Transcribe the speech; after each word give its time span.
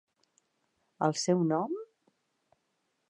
El 1.09 1.13
seu 1.25 1.43
nom? 1.53 1.77